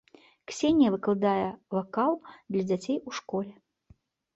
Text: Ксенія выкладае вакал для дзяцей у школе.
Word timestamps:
Ксенія 0.51 0.93
выкладае 0.95 1.47
вакал 1.77 2.11
для 2.51 2.67
дзяцей 2.69 2.97
у 3.07 3.11
школе. 3.23 3.53